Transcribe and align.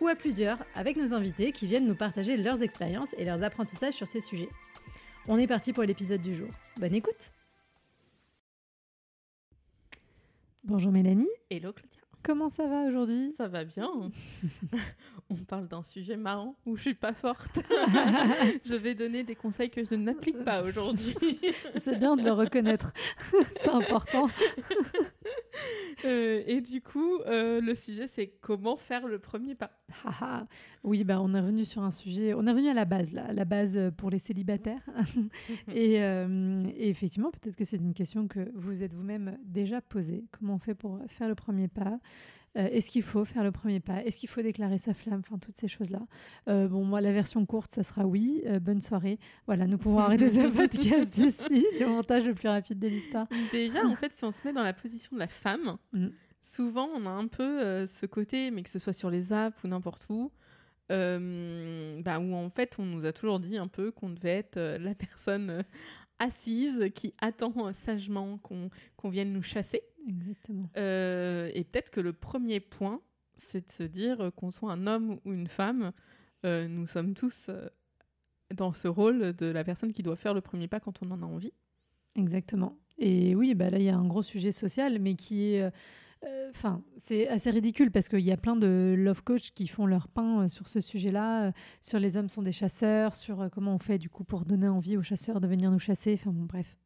ou 0.00 0.08
à 0.08 0.14
plusieurs 0.14 0.58
avec 0.74 0.96
nos 0.96 1.14
invités 1.14 1.52
qui 1.52 1.66
viennent 1.66 1.86
nous 1.86 1.94
partager 1.94 2.36
leurs 2.36 2.62
expériences 2.62 3.14
et 3.18 3.24
leurs 3.24 3.42
apprentissages 3.42 3.94
sur 3.94 4.06
ces 4.06 4.20
sujets. 4.20 4.48
On 5.28 5.38
est 5.38 5.46
parti 5.46 5.72
pour 5.72 5.84
l'épisode 5.84 6.20
du 6.20 6.34
jour. 6.34 6.48
Bonne 6.78 6.94
écoute 6.94 7.32
Bonjour 10.64 10.92
Mélanie. 10.92 11.28
Hello 11.50 11.72
Claudia. 11.72 12.00
Comment 12.22 12.50
ça 12.50 12.66
va 12.66 12.82
aujourd'hui? 12.82 13.32
Ça 13.36 13.48
va 13.48 13.64
bien. 13.64 13.88
On 15.30 15.36
parle 15.36 15.68
d'un 15.68 15.82
sujet 15.82 16.16
marrant 16.16 16.54
où 16.66 16.76
je 16.76 16.82
suis 16.82 16.94
pas 16.94 17.14
forte. 17.14 17.60
je 18.64 18.74
vais 18.74 18.94
donner 18.94 19.24
des 19.24 19.34
conseils 19.34 19.70
que 19.70 19.82
je 19.84 19.94
n'applique 19.94 20.44
pas 20.44 20.62
aujourd'hui. 20.62 21.16
C'est 21.76 21.98
bien 21.98 22.16
de 22.16 22.22
le 22.22 22.32
reconnaître. 22.32 22.92
C'est 23.56 23.70
important. 23.70 24.28
Euh, 26.04 26.42
et 26.46 26.60
du 26.60 26.80
coup, 26.80 27.18
euh, 27.26 27.60
le 27.60 27.74
sujet, 27.74 28.06
c'est 28.06 28.28
comment 28.40 28.76
faire 28.76 29.06
le 29.06 29.18
premier 29.18 29.54
pas. 29.54 29.70
Ah, 30.04 30.14
ah. 30.20 30.46
oui, 30.84 31.04
bah, 31.04 31.20
on 31.20 31.34
est 31.34 31.40
revenu 31.40 31.64
sur 31.64 31.82
un 31.82 31.90
sujet. 31.90 32.34
On 32.34 32.46
est 32.46 32.50
revenu 32.50 32.68
à 32.68 32.74
la 32.74 32.84
base, 32.84 33.12
là, 33.12 33.32
la 33.32 33.44
base 33.44 33.78
pour 33.96 34.10
les 34.10 34.18
célibataires. 34.18 34.82
et, 35.74 36.02
euh, 36.02 36.64
et, 36.76 36.88
effectivement, 36.88 37.30
peut-être 37.30 37.56
que 37.56 37.64
c'est 37.64 37.78
une 37.78 37.94
question 37.94 38.28
que 38.28 38.50
vous 38.54 38.82
êtes 38.82 38.94
vous-même 38.94 39.38
déjà 39.44 39.80
posée. 39.80 40.24
Comment 40.32 40.54
on 40.54 40.58
fait 40.58 40.74
pour 40.74 40.98
faire 41.06 41.28
le 41.28 41.34
premier 41.34 41.68
pas? 41.68 41.98
Euh, 42.56 42.68
est-ce 42.72 42.90
qu'il 42.90 43.02
faut 43.02 43.24
faire 43.24 43.44
le 43.44 43.52
premier 43.52 43.80
pas? 43.80 44.02
Est-ce 44.04 44.18
qu'il 44.18 44.28
faut 44.28 44.42
déclarer 44.42 44.78
sa 44.78 44.92
flamme? 44.92 45.20
Enfin, 45.20 45.38
toutes 45.38 45.56
ces 45.56 45.68
choses-là. 45.68 46.00
Euh, 46.48 46.66
bon, 46.66 46.84
moi, 46.84 47.00
la 47.00 47.12
version 47.12 47.44
courte, 47.46 47.70
ça 47.70 47.82
sera 47.82 48.04
oui. 48.04 48.42
Euh, 48.46 48.58
bonne 48.58 48.80
soirée. 48.80 49.18
Voilà, 49.46 49.66
nous 49.66 49.78
pouvons 49.78 50.00
arrêter 50.00 50.28
ce 50.28 50.46
podcast 50.56 51.16
ici. 51.16 51.66
Le 51.78 51.86
montage 51.86 52.26
le 52.26 52.34
plus 52.34 52.48
rapide 52.48 52.78
de 52.78 52.88
l'histoire. 52.88 53.26
Déjà, 53.52 53.84
en 53.86 53.94
fait, 53.94 54.12
si 54.14 54.24
on 54.24 54.32
se 54.32 54.40
met 54.44 54.52
dans 54.52 54.64
la 54.64 54.72
position 54.72 55.10
de 55.14 55.20
la 55.20 55.28
femme, 55.28 55.76
mm. 55.92 56.08
souvent, 56.40 56.88
on 56.96 57.06
a 57.06 57.10
un 57.10 57.28
peu 57.28 57.86
ce 57.86 58.06
côté, 58.06 58.50
mais 58.50 58.62
que 58.62 58.70
ce 58.70 58.78
soit 58.78 58.92
sur 58.92 59.10
les 59.10 59.32
apps 59.32 59.56
ou 59.62 59.68
n'importe 59.68 60.06
où, 60.10 60.32
bah, 60.88 62.18
où 62.18 62.34
en 62.34 62.50
fait 62.50 62.74
on 62.80 62.84
nous 62.84 63.06
a 63.06 63.12
toujours 63.12 63.38
dit 63.38 63.56
un 63.58 63.68
peu 63.68 63.92
qu'on 63.92 64.10
devait 64.10 64.38
être 64.38 64.58
la 64.58 64.94
personne 64.96 65.62
assise 66.20 66.90
qui 66.94 67.14
attend 67.18 67.72
sagement 67.72 68.38
qu'on 68.38 69.08
vienne 69.08 69.32
nous 69.32 69.42
chasser. 69.42 69.82
Exactement. 70.06 70.70
Euh, 70.76 71.50
et 71.54 71.64
peut-être 71.64 71.90
que 71.90 72.00
le 72.00 72.12
premier 72.12 72.60
point, 72.60 73.00
c'est 73.38 73.66
de 73.66 73.72
se 73.72 73.82
dire 73.82 74.30
qu'on 74.36 74.50
soit 74.50 74.70
un 74.70 74.86
homme 74.86 75.18
ou 75.24 75.32
une 75.32 75.48
femme, 75.48 75.92
euh, 76.44 76.68
nous 76.68 76.86
sommes 76.86 77.14
tous 77.14 77.46
euh, 77.48 77.68
dans 78.54 78.72
ce 78.72 78.86
rôle 78.86 79.34
de 79.34 79.46
la 79.46 79.64
personne 79.64 79.92
qui 79.92 80.02
doit 80.02 80.16
faire 80.16 80.34
le 80.34 80.40
premier 80.40 80.68
pas 80.68 80.80
quand 80.80 81.02
on 81.02 81.10
en 81.10 81.22
a 81.22 81.26
envie. 81.26 81.52
Exactement. 82.16 82.76
Et 82.98 83.34
oui, 83.34 83.54
bah 83.54 83.70
là, 83.70 83.78
il 83.78 83.84
y 83.84 83.88
a 83.88 83.96
un 83.96 84.06
gros 84.06 84.22
sujet 84.22 84.52
social, 84.52 84.98
mais 85.00 85.14
qui 85.14 85.54
est 85.54 85.72
euh, 86.26 86.50
enfin, 86.50 86.82
c'est 86.96 87.28
assez 87.28 87.50
ridicule 87.50 87.90
parce 87.90 88.08
qu'il 88.08 88.20
y 88.20 88.32
a 88.32 88.36
plein 88.36 88.56
de 88.56 88.94
love 88.96 89.22
coach 89.22 89.52
qui 89.52 89.66
font 89.66 89.86
leur 89.86 90.08
pain 90.08 90.42
euh, 90.42 90.48
sur 90.48 90.68
ce 90.68 90.80
sujet-là, 90.80 91.46
euh, 91.46 91.52
sur 91.80 91.98
les 91.98 92.16
hommes 92.18 92.28
sont 92.28 92.42
des 92.42 92.52
chasseurs, 92.52 93.14
sur 93.14 93.48
comment 93.50 93.74
on 93.74 93.78
fait 93.78 93.98
du 93.98 94.10
coup 94.10 94.24
pour 94.24 94.44
donner 94.44 94.68
envie 94.68 94.96
aux 94.98 95.02
chasseurs 95.02 95.40
de 95.40 95.48
venir 95.48 95.70
nous 95.70 95.78
chasser. 95.78 96.14
Enfin 96.14 96.30
bon, 96.30 96.44
bref. 96.44 96.76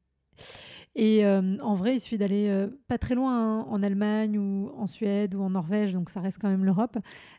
Et 0.97 1.27
euh, 1.27 1.57
en 1.61 1.75
vrai, 1.75 1.97
il 1.97 2.01
suffit 2.01 2.19
d'aller 2.19 2.47
euh, 2.49 2.69
pas 2.87 2.99
très 2.99 3.17
loin, 3.17 3.61
hein, 3.61 3.67
en 3.69 3.83
Allemagne 3.83 4.39
ou 4.39 4.71
en 4.77 4.87
Suède 4.87 5.35
ou 5.35 5.43
en 5.43 5.51
Norvège, 5.51 5.93
donc 5.93 6.09
ça 6.09 6.21
reste 6.21 6.41
quand 6.41 6.49
même 6.49 6.65
l'Europe. 6.65 6.99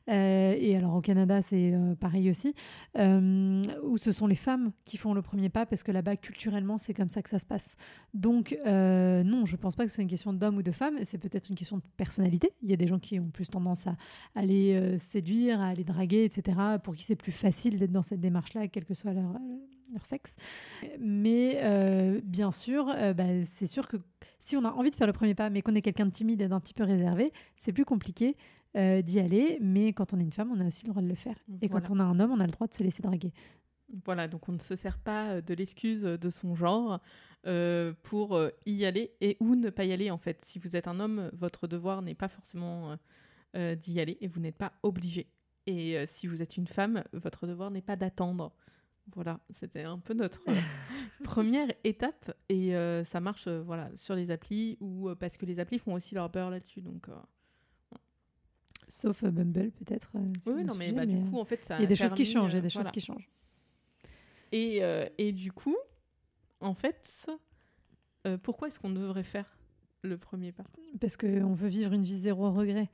Euh, 0.10 0.56
et 0.60 0.76
alors 0.76 0.96
au 0.96 1.02
Canada, 1.02 1.42
c'est 1.42 1.74
pareil 2.00 2.30
aussi, 2.30 2.54
où 2.96 3.98
ce 3.98 4.12
sont 4.12 4.28
les 4.28 4.36
femmes 4.36 4.72
qui 4.84 4.98
font 4.98 5.14
le 5.14 5.22
premier 5.22 5.50
pas, 5.50 5.66
parce 5.66 5.84
que 5.84 5.92
là-bas, 5.92 6.18
culturellement, 6.18 6.78
c'est 6.78 6.94
comme 6.94 7.08
ça 7.08 7.22
que 7.22 7.30
ça 7.30 7.40
se 7.40 7.46
passe. 7.46 7.76
Donc 8.14 8.58
non, 8.66 9.46
je 9.46 9.56
pense 9.56 9.76
pas 9.76 9.86
que 9.86 9.92
c'est 9.92 10.02
une 10.02 10.10
question 10.10 10.34
d'homme 10.34 10.58
ou 10.58 10.64
de 10.64 10.72
femme, 10.72 10.98
c'est 11.04 11.18
peut-être 11.18 11.50
une 11.50 11.56
question 11.56 11.78
de 11.78 11.84
personnalité. 11.96 12.52
Il 12.62 12.70
y 12.70 12.74
a 12.74 12.78
des 12.78 12.88
gens 12.88 13.00
qui 13.00 13.20
ont 13.20 13.30
plus 13.30 13.50
tendance 13.50 13.88
à 13.88 13.96
aller 14.36 14.98
séduire, 14.98 15.62
à 15.62 15.68
aller 15.68 15.84
draguer, 15.84 16.26
etc., 16.26 16.58
pour 16.84 16.96
qui 16.96 17.04
c'est 17.04 17.16
plus 17.16 17.32
facile 17.32 17.80
d'être 17.80 17.92
dans 17.92 18.04
cette 18.04 18.20
démarche-là, 18.20 18.68
quel 18.68 18.84
que 18.84 18.94
soit 18.94 19.14
leur, 19.14 19.36
leur 19.94 20.06
sexe. 20.06 20.36
Mais 21.00 21.60
euh, 21.62 22.22
bien 22.24 22.52
sûr, 22.52 22.90
euh, 22.90 23.14
bah, 23.14 23.44
c'est 23.46 23.68
sûr 23.68 23.88
que 23.88 23.98
si 24.40 24.56
on 24.58 24.66
a 24.66 24.72
envie 24.72 24.92
de 24.92 24.96
faire 24.96 25.08
le 25.08 25.14
premier 25.14 25.36
pas, 25.36 25.50
mais 25.50 25.62
qu'on 25.62 25.76
est 25.76 25.82
quelqu'un 25.82 26.06
de 26.06 26.12
timide 26.12 26.42
et 26.42 26.48
d'un 26.48 26.60
petit 26.60 26.74
peu 26.74 26.84
réservé, 26.84 27.32
c'est 27.56 27.74
plus 27.74 27.86
compliqué 27.86 28.36
euh, 28.76 29.02
d'y 29.02 29.20
aller. 29.20 29.58
Mais 29.62 29.94
quand 29.94 30.14
on 30.14 30.20
est 30.20 30.24
une 30.24 30.32
femme, 30.32 30.52
on 30.56 30.60
a 30.60 30.68
aussi 30.68 30.86
le 30.86 30.92
droit 30.92 31.02
de 31.02 31.08
le 31.08 31.16
faire. 31.16 31.36
Et 31.62 31.70
quand 31.70 31.90
on 31.90 32.00
a 32.00 32.04
un 32.04 32.20
homme, 32.20 32.32
on 32.32 32.40
a 32.40 32.46
le 32.46 32.52
droit 32.52 32.68
de 32.68 32.74
se 32.74 32.84
laisser 32.84 33.02
draguer. 33.02 33.34
Voilà, 34.04 34.28
donc 34.28 34.50
on 34.50 34.52
ne 34.52 34.60
se 34.60 34.76
sert 34.76 34.98
pas 34.98 35.42
de 35.42 35.54
l'excuse 35.54 36.02
de 36.02 36.30
son 36.30 36.56
genre 36.56 37.00
pour 38.02 38.40
y 38.66 38.86
aller 38.86 39.12
et 39.22 39.38
ou 39.40 39.56
ne 39.56 39.70
pas 39.70 39.86
y 39.86 39.94
aller 39.94 40.10
en 40.10 40.18
fait. 40.18 40.44
Si 40.44 40.58
vous 40.58 40.76
êtes 40.76 40.88
un 40.88 41.00
homme, 41.00 41.30
votre 41.34 41.68
devoir 41.68 42.02
n'est 42.02 42.16
pas 42.16 42.28
forcément 42.28 42.98
d'y 43.54 44.00
aller 44.00 44.18
et 44.22 44.28
vous 44.28 44.40
n'êtes 44.40 44.58
pas 44.58 44.74
obligé. 44.84 45.28
Et 45.68 46.04
si 46.08 46.28
vous 46.28 46.42
êtes 46.42 46.58
une 46.58 46.68
femme, 46.68 47.04
votre 47.14 47.48
devoir 47.48 47.70
n'est 47.72 47.82
pas 47.82 47.96
d'attendre. 47.96 48.52
Voilà, 49.14 49.40
c'était 49.52 49.84
un 49.84 50.00
peu 50.00 50.14
notre 50.14 50.42
euh, 50.50 50.54
première 51.24 51.68
étape 51.84 52.36
et 52.50 52.76
euh, 52.76 53.04
ça 53.04 53.20
marche 53.20 53.46
euh, 53.48 53.62
voilà 53.62 53.90
sur 53.96 54.16
les 54.16 54.32
applis 54.32 54.78
ou 54.80 55.14
parce 55.20 55.38
que 55.38 55.46
les 55.46 55.60
applis 55.60 55.78
font 55.78 55.94
aussi 55.94 56.16
leur 56.16 56.30
beurre 56.30 56.50
là-dessus 56.50 56.82
donc. 56.82 57.08
Sauf 58.88 59.24
Bumble 59.24 59.72
peut-être. 59.72 60.12
oui, 60.48 60.64
non 60.64 60.76
mais, 60.76 60.92
bah, 60.92 61.06
du 61.06 61.20
coup 61.20 61.40
en 61.40 61.46
fait 61.46 61.64
ça. 61.64 61.78
Il 61.78 61.82
y 61.82 61.86
a 61.86 61.88
des 61.88 61.96
choses 61.96 62.14
qui 62.14 62.26
changent, 62.26 62.54
il 62.54 62.56
y 62.56 62.60
a 62.60 62.62
des 62.62 62.70
choses 62.70 62.90
qui 62.92 63.02
changent. 63.02 63.30
Et, 64.52 64.82
et 65.18 65.32
du 65.32 65.52
coup, 65.52 65.76
en 66.62 66.74
fait, 66.74 67.28
pourquoi 68.44 68.68
est-ce 68.68 68.80
qu'on 68.80 68.92
devrait 68.92 69.24
faire 69.24 69.58
le 70.04 70.18
premier 70.18 70.52
pas? 70.52 70.66
Parce 71.02 71.18
qu'on 71.18 71.54
veut 71.54 71.68
vivre 71.68 71.94
une 71.94 72.04
vie 72.04 72.18
zéro 72.18 72.52
regret. 72.52 72.90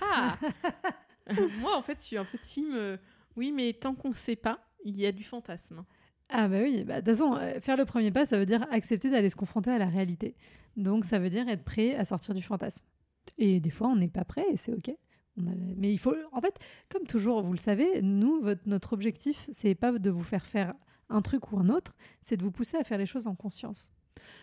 Ah 0.00 0.38
Moi 1.60 1.76
en 1.76 1.82
fait 1.82 1.98
je 2.00 2.04
suis 2.04 2.16
un 2.16 2.24
peu 2.24 2.38
team. 2.38 2.98
oui 3.36 3.52
mais 3.52 3.72
tant 3.74 3.94
qu'on 3.94 4.10
ne 4.10 4.14
sait 4.14 4.36
pas 4.36 4.60
il 4.84 4.98
y 4.98 5.06
a 5.06 5.12
du 5.12 5.24
fantasme. 5.24 5.84
Ah 6.28 6.48
bah 6.48 6.58
oui, 6.62 6.84
bah, 6.84 7.00
de 7.00 7.10
toute 7.10 7.18
façon, 7.18 7.36
euh, 7.36 7.60
faire 7.60 7.76
le 7.76 7.84
premier 7.84 8.10
pas, 8.10 8.24
ça 8.24 8.38
veut 8.38 8.46
dire 8.46 8.66
accepter 8.70 9.10
d'aller 9.10 9.28
se 9.28 9.36
confronter 9.36 9.70
à 9.70 9.78
la 9.78 9.86
réalité. 9.86 10.34
Donc 10.76 11.04
ça 11.04 11.18
veut 11.18 11.30
dire 11.30 11.48
être 11.48 11.64
prêt 11.64 11.94
à 11.94 12.04
sortir 12.04 12.34
du 12.34 12.42
fantasme. 12.42 12.84
Et 13.38 13.60
des 13.60 13.70
fois, 13.70 13.88
on 13.88 13.96
n'est 13.96 14.08
pas 14.08 14.24
prêt 14.24 14.46
et 14.50 14.56
c'est 14.56 14.72
OK. 14.72 14.90
Mais 15.36 15.90
il 15.90 15.98
faut, 15.98 16.14
en 16.32 16.40
fait, 16.40 16.58
comme 16.90 17.04
toujours, 17.04 17.42
vous 17.42 17.52
le 17.52 17.58
savez, 17.58 18.02
nous, 18.02 18.42
notre 18.66 18.92
objectif, 18.92 19.48
c'est 19.52 19.74
pas 19.74 19.92
de 19.92 20.10
vous 20.10 20.22
faire 20.22 20.44
faire 20.44 20.74
un 21.08 21.22
truc 21.22 21.52
ou 21.52 21.58
un 21.58 21.68
autre, 21.68 21.94
c'est 22.20 22.36
de 22.36 22.42
vous 22.42 22.50
pousser 22.50 22.76
à 22.76 22.84
faire 22.84 22.98
les 22.98 23.06
choses 23.06 23.26
en 23.26 23.34
conscience. 23.34 23.92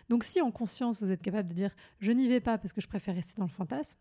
Donc 0.10 0.24
si 0.24 0.42
en 0.42 0.52
conscience, 0.52 1.02
vous 1.02 1.12
êtes 1.12 1.22
capable 1.22 1.50
de 1.50 1.54
dire 1.54 1.76
je 2.00 2.12
n'y 2.12 2.28
vais 2.28 2.40
pas 2.40 2.58
parce 2.58 2.74
que 2.74 2.82
je 2.82 2.88
préfère 2.88 3.16
rester 3.16 3.36
dans 3.38 3.46
le 3.46 3.52
fantasme, 3.52 4.00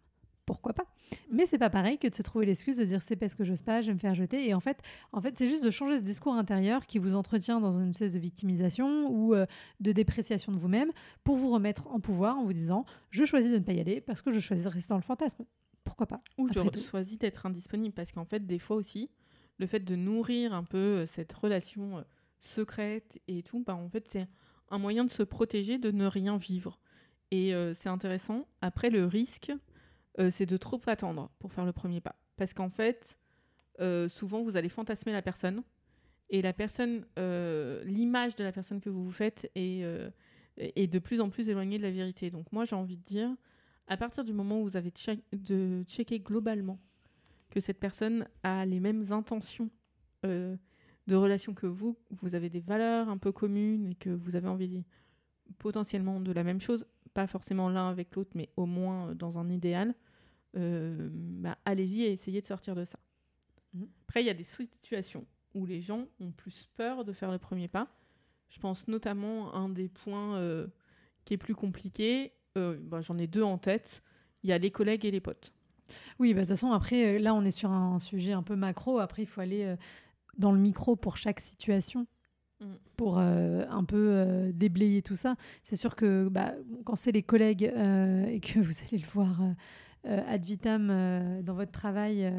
pourquoi 0.49 0.73
pas 0.73 0.87
Mais 1.31 1.45
c'est 1.45 1.59
pas 1.59 1.69
pareil 1.69 1.99
que 1.99 2.09
de 2.09 2.15
se 2.15 2.23
trouver 2.23 2.47
l'excuse 2.47 2.79
de 2.79 2.85
dire 2.85 3.03
c'est 3.03 3.17
parce 3.17 3.35
que 3.35 3.45
j'ose 3.45 3.61
pas, 3.61 3.83
je 3.83 3.89
vais 3.89 3.93
me 3.93 3.99
faire 3.99 4.15
jeter. 4.15 4.49
Et 4.49 4.55
en 4.55 4.61
fait, 4.61 4.79
en 5.13 5.21
fait, 5.21 5.37
c'est 5.37 5.47
juste 5.47 5.63
de 5.63 5.69
changer 5.69 5.99
ce 5.99 6.03
discours 6.03 6.33
intérieur 6.33 6.87
qui 6.87 6.99
vous 6.99 7.17
entretient 7.17 7.61
dans 7.61 7.73
une 7.73 7.91
espèce 7.91 8.15
de 8.15 8.19
victimisation 8.19 9.11
ou 9.11 9.35
euh, 9.35 9.45
de 9.81 9.93
dépréciation 9.93 10.51
de 10.51 10.57
vous-même 10.57 10.91
pour 11.23 11.37
vous 11.37 11.51
remettre 11.51 11.87
en 11.89 12.01
pouvoir 12.01 12.39
en 12.39 12.45
vous 12.45 12.55
disant 12.55 12.87
je 13.11 13.27
choisis 13.27 13.53
de 13.53 13.59
ne 13.59 13.63
pas 13.63 13.75
y 13.75 13.81
aller 13.81 14.01
parce 14.01 14.23
que 14.23 14.33
je 14.33 14.41
choisis 14.41 14.65
de 14.65 14.71
rester 14.71 14.89
dans 14.89 14.97
le 14.97 15.03
fantasme. 15.03 15.45
Pourquoi 15.85 16.07
pas 16.07 16.23
Ou 16.39 16.49
je 16.51 16.81
choisis 16.81 17.19
d'être 17.19 17.45
indisponible 17.45 17.95
parce 17.95 18.13
qu'en 18.13 18.25
fait, 18.25 18.47
des 18.47 18.59
fois 18.59 18.77
aussi, 18.77 19.11
le 19.59 19.67
fait 19.67 19.81
de 19.81 19.97
nourrir 19.97 20.55
un 20.55 20.65
peu 20.65 20.79
euh, 20.79 21.07
cette 21.07 21.33
relation 21.35 21.99
euh, 21.99 22.03
secrète 22.41 23.21
et 23.29 23.43
tout, 23.43 23.63
bah, 23.67 23.75
en 23.75 23.91
fait, 23.91 24.09
c'est 24.09 24.29
un 24.71 24.79
moyen 24.79 25.05
de 25.05 25.11
se 25.11 25.23
protéger 25.23 25.77
de 25.77 25.91
ne 25.91 26.07
rien 26.07 26.39
vivre. 26.39 26.81
Et 27.31 27.53
c'est 27.75 27.91
intéressant. 27.91 28.47
Après, 28.63 28.89
le 28.89 29.05
risque, 29.05 29.53
euh, 30.19 30.31
c'est 30.31 30.47
de 30.47 30.57
trop 30.57 30.81
attendre 30.87 31.31
pour 31.39 31.53
faire 31.53 31.65
le 31.65 31.73
premier 31.73 32.01
pas. 32.01 32.17
Parce 32.37 32.55
qu'en 32.55 32.71
fait, 32.71 33.19
euh, 33.81 34.09
souvent, 34.09 34.43
vous 34.43 34.57
allez 34.57 34.69
fantasmer 34.69 35.13
la 35.13 35.23
personne. 35.23 35.63
Et 36.31 36.43
la 36.43 36.53
personne, 36.53 37.07
euh, 37.19 37.83
l'image 37.85 38.37
de 38.37 38.45
la 38.45 38.53
personne 38.53 38.81
que 38.81 38.91
vous 38.91 39.05
vous 39.05 39.13
faites 39.13 39.51
est, 39.55 39.83
est, 40.59 40.87
de 40.87 40.99
plus 40.99 41.21
en 41.21 41.31
plus 41.31 41.49
éloignée 41.49 41.79
de 41.79 41.83
la 41.83 41.91
vérité. 41.91 42.31
Donc 42.31 42.53
moi, 42.53 42.65
j'ai 42.65 42.77
envie 42.77 42.99
de 42.99 43.03
dire, 43.03 43.31
à 43.87 43.97
partir 43.97 44.25
du 44.25 44.35
moment 44.35 44.61
où 44.61 44.65
vous 44.65 44.77
avez 44.77 44.93
de 45.33 45.83
checker 45.85 46.21
globalement 46.21 46.79
que 47.49 47.61
cette 47.61 47.81
personne 47.81 48.29
a 48.43 48.67
les 48.67 48.79
mêmes 48.79 49.11
intentions 49.11 49.71
de 51.09 51.17
relation 51.17 51.55
que 51.55 51.67
vous, 51.67 51.97
vous 52.11 52.35
avez 52.35 52.51
des 52.51 52.61
valeurs 52.61 53.09
un 53.09 53.17
peu 53.17 53.33
communes 53.33 53.87
et 53.87 53.95
que 53.95 54.11
vous 54.11 54.37
avez 54.37 54.49
envie 54.49 54.85
potentiellement 55.57 56.21
de 56.21 56.33
la 56.33 56.45
même 56.45 56.61
chose, 56.61 56.87
pas 57.19 57.27
forcément 57.27 57.69
l'un 57.69 57.89
avec 57.91 58.15
l'autre, 58.15 58.31
mais 58.37 58.49
au 58.57 58.65
moins 58.65 59.13
dans 59.13 59.41
un 59.41 59.51
idéal, 59.51 59.93
euh, 60.57 61.09
bah, 61.13 61.59
allez-y 61.65 62.03
et 62.03 62.13
essayez 62.13 62.41
de 62.41 62.47
sortir 62.47 62.77
de 62.77 62.85
ça. 62.85 63.01
Mhm. 63.75 63.89
Après, 64.05 64.23
il 64.23 64.27
y 64.27 64.31
a 64.31 64.35
des 64.35 64.45
situations 64.45 65.27
où 65.53 65.67
les 65.67 65.81
gens 65.81 66.07
ont 66.21 66.31
plus 66.31 66.69
peur 66.77 67.05
de 67.05 67.13
faire 67.13 67.33
le 67.33 67.39
premier 67.39 67.67
pas. 67.67 67.89
Je 68.51 68.61
pense 68.61 68.87
notamment 68.87 69.53
à 69.53 69.59
un 69.59 69.69
des 69.69 69.89
points 69.89 70.37
euh, 70.37 70.69
qui 71.25 71.35
est 71.35 71.39
plus 71.39 71.57
compliqué. 71.57 72.35
euh, 72.57 72.79
bah, 72.81 73.01
J'en 73.01 73.19
ai 73.19 73.27
deux 73.27 73.43
en 73.43 73.59
tête. 73.59 74.05
Il 74.45 74.51
y 74.51 74.53
a 74.53 74.59
les 74.59 74.71
collègues 74.71 75.05
et 75.05 75.11
les 75.11 75.21
potes. 75.21 75.53
Oui, 76.21 76.35
bah, 76.35 76.43
de 76.43 76.47
toute 76.47 76.51
façon, 76.51 76.71
après, 76.71 77.17
euh, 77.17 77.19
là, 77.19 77.35
on 77.35 77.45
est 77.45 77.51
sur 77.51 77.73
un 77.73 77.99
sujet 77.99 78.31
un 78.31 78.45
peu 78.45 78.55
macro. 78.55 79.01
Après, 79.01 79.23
il 79.23 79.27
faut 79.27 79.41
aller 79.41 79.65
euh, 79.65 79.77
dans 80.37 80.53
le 80.53 80.61
micro 80.61 80.95
pour 80.95 81.17
chaque 81.17 81.41
situation. 81.41 82.07
Mm. 82.61 82.67
Pour 82.97 83.19
euh, 83.19 83.65
un 83.71 83.85
peu 83.85 84.11
euh, 84.11 84.53
déblayer 84.53 85.03
tout 85.03 85.15
ça. 85.15 85.37
C'est 85.63 85.77
sûr 85.77 85.95
que 85.95 86.29
bah, 86.29 86.55
quand 86.85 86.97
c'est 86.97 87.13
les 87.13 87.23
collègues 87.23 87.73
euh, 87.77 88.27
et 88.27 88.41
que 88.41 88.59
vous 88.61 88.73
allez 88.87 88.99
le 88.99 89.07
voir 89.07 89.41
ad 90.05 90.43
vitam 90.43 91.43
dans 91.43 91.53
votre 91.53 91.73
travail, 91.73 92.33